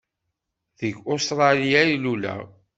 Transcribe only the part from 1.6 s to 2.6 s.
ay luleɣ.